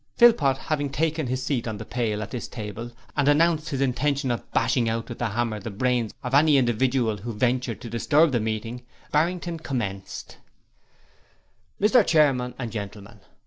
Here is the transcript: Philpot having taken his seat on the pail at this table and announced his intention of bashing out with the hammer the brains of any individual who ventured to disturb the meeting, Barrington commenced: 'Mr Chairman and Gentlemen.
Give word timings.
Philpot 0.17 0.57
having 0.57 0.89
taken 0.89 1.27
his 1.27 1.43
seat 1.43 1.67
on 1.67 1.77
the 1.77 1.85
pail 1.85 2.23
at 2.23 2.31
this 2.31 2.47
table 2.47 2.91
and 3.15 3.27
announced 3.27 3.69
his 3.69 3.81
intention 3.81 4.31
of 4.31 4.51
bashing 4.51 4.89
out 4.89 5.07
with 5.09 5.19
the 5.19 5.29
hammer 5.29 5.59
the 5.59 5.69
brains 5.69 6.11
of 6.23 6.33
any 6.33 6.57
individual 6.57 7.17
who 7.17 7.31
ventured 7.31 7.79
to 7.81 7.87
disturb 7.87 8.31
the 8.31 8.39
meeting, 8.39 8.81
Barrington 9.11 9.59
commenced: 9.59 10.37
'Mr 11.79 12.03
Chairman 12.03 12.55
and 12.57 12.71
Gentlemen. 12.71 13.19